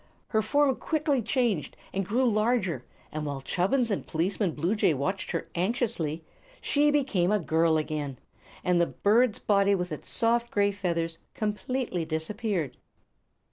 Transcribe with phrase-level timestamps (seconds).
[0.29, 5.47] Her form quickly changed and grew larger; and while Chubbins and Policeman Bluejay watched her
[5.53, 6.23] anxiously
[6.59, 8.17] she became a girl again,
[8.63, 12.77] and the bird's body with its soft gray feathers completely disappeared.